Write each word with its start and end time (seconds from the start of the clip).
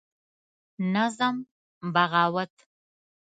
نظم: 0.93 1.35
بغاوت 1.93 2.53